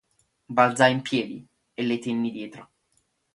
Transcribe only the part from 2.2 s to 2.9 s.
dietro.